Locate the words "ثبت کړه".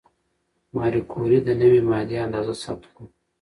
2.63-3.05